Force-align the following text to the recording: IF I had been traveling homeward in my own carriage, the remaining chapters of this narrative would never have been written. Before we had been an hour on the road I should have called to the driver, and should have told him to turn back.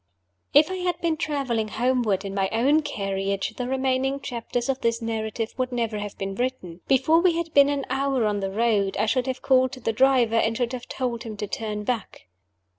IF 0.55 0.71
I 0.71 0.77
had 0.77 0.99
been 0.99 1.15
traveling 1.15 1.67
homeward 1.67 2.25
in 2.25 2.33
my 2.33 2.49
own 2.51 2.81
carriage, 2.81 3.53
the 3.55 3.67
remaining 3.67 4.19
chapters 4.19 4.67
of 4.67 4.81
this 4.81 4.99
narrative 4.99 5.53
would 5.59 5.71
never 5.71 5.99
have 5.99 6.17
been 6.17 6.33
written. 6.33 6.81
Before 6.87 7.19
we 7.19 7.33
had 7.37 7.53
been 7.53 7.69
an 7.69 7.85
hour 7.87 8.25
on 8.25 8.39
the 8.39 8.49
road 8.49 8.97
I 8.97 9.05
should 9.05 9.27
have 9.27 9.43
called 9.43 9.71
to 9.73 9.79
the 9.79 9.93
driver, 9.93 10.37
and 10.37 10.57
should 10.57 10.73
have 10.73 10.87
told 10.87 11.21
him 11.21 11.37
to 11.37 11.45
turn 11.47 11.83
back. 11.83 12.25